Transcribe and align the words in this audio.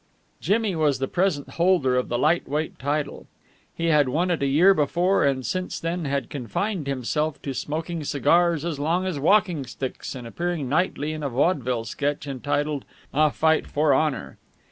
Jimmy 0.39 0.75
was 0.75 0.97
the 0.97 1.07
present 1.07 1.47
holder 1.51 1.95
of 1.95 2.09
the 2.09 2.17
light 2.17 2.49
weight 2.49 2.79
title. 2.79 3.27
He 3.75 3.85
had 3.89 4.09
won 4.09 4.31
it 4.31 4.41
a 4.41 4.47
year 4.47 4.73
before, 4.73 5.23
and 5.23 5.45
since 5.45 5.79
then 5.79 6.05
had 6.05 6.27
confined 6.27 6.87
himself 6.87 7.39
to 7.43 7.53
smoking 7.53 8.03
cigars 8.03 8.65
as 8.65 8.79
long 8.79 9.05
as 9.05 9.19
walking 9.19 9.63
sticks 9.63 10.15
and 10.15 10.25
appearing 10.25 10.67
nightly 10.67 11.13
in 11.13 11.21
a 11.21 11.29
vaudeville 11.29 11.85
sketch 11.85 12.25
entitled, 12.27 12.83
"A 13.13 13.29
Fight 13.29 13.67
for 13.67 13.93
Honor." 13.93 14.39